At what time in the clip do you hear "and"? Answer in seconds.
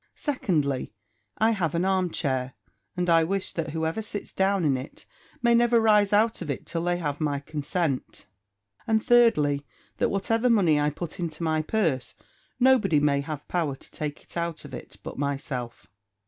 2.97-3.07, 8.87-9.05